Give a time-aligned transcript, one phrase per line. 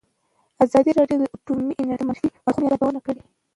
[0.63, 3.21] ازادي راډیو د اټومي انرژي د منفي اړخونو یادونه کړې.